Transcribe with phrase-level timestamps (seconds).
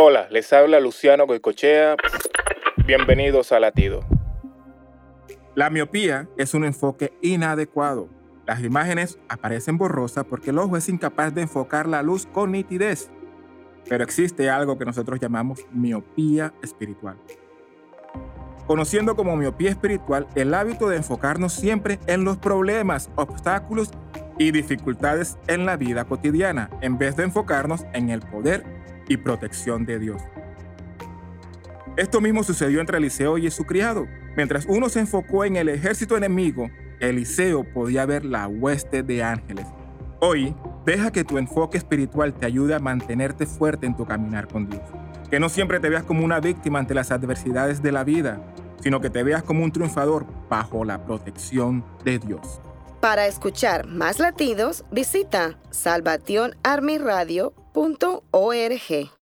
[0.00, 1.96] Hola, les habla Luciano Goicochea.
[2.86, 4.04] Bienvenidos a Latido.
[5.56, 8.08] La miopía es un enfoque inadecuado.
[8.46, 13.10] Las imágenes aparecen borrosas porque el ojo es incapaz de enfocar la luz con nitidez.
[13.88, 17.16] Pero existe algo que nosotros llamamos miopía espiritual.
[18.68, 23.90] Conociendo como miopía espiritual el hábito de enfocarnos siempre en los problemas, obstáculos
[24.38, 29.84] y dificultades en la vida cotidiana, en vez de enfocarnos en el poder y protección
[29.84, 30.22] de Dios.
[31.96, 34.06] Esto mismo sucedió entre Eliseo y su criado.
[34.36, 39.66] Mientras uno se enfocó en el ejército enemigo, Eliseo podía ver la hueste de ángeles.
[40.20, 40.54] Hoy,
[40.84, 44.82] deja que tu enfoque espiritual te ayude a mantenerte fuerte en tu caminar con Dios.
[45.30, 48.40] Que no siempre te veas como una víctima ante las adversidades de la vida,
[48.80, 52.60] sino que te veas como un triunfador bajo la protección de Dios.
[53.00, 55.58] Para escuchar más latidos, visita
[57.78, 59.10] salvationarmyradio.org.